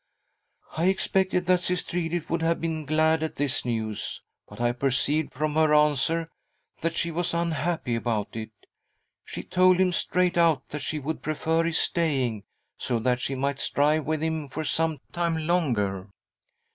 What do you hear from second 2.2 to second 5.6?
would have been glad at this news, but I perceived from